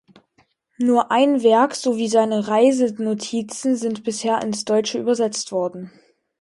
Nur 0.79 1.11
ein 1.11 1.43
Werk 1.43 1.75
sowie 1.75 2.07
seine 2.07 2.47
Reisenotizen 2.47 3.75
sind 3.75 4.03
bisher 4.03 4.41
ins 4.41 4.65
Deutsche 4.65 4.97
übersetzt 4.97 5.51
worden. 5.51 5.91